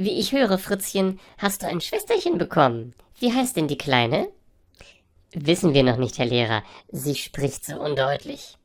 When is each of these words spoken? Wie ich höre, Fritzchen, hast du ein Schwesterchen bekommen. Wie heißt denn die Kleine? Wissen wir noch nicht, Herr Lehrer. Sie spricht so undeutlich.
Wie 0.00 0.12
ich 0.12 0.30
höre, 0.30 0.58
Fritzchen, 0.58 1.18
hast 1.38 1.64
du 1.64 1.66
ein 1.66 1.80
Schwesterchen 1.80 2.38
bekommen. 2.38 2.94
Wie 3.18 3.32
heißt 3.32 3.56
denn 3.56 3.66
die 3.66 3.76
Kleine? 3.76 4.28
Wissen 5.32 5.74
wir 5.74 5.82
noch 5.82 5.96
nicht, 5.96 6.18
Herr 6.18 6.26
Lehrer. 6.26 6.62
Sie 6.92 7.16
spricht 7.16 7.64
so 7.64 7.80
undeutlich. 7.80 8.57